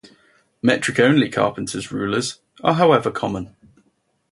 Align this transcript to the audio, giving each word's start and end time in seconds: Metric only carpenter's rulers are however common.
Metric 0.63 0.99
only 0.99 1.29
carpenter's 1.29 1.91
rulers 1.91 2.39
are 2.63 2.73
however 2.73 3.11
common. 3.11 3.55